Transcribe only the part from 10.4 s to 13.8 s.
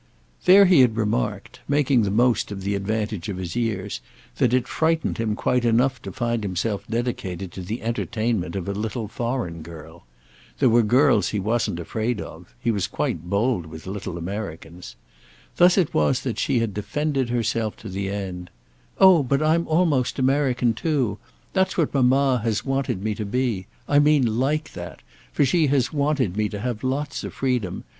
There were girls he wasn't afraid of—he was quite bold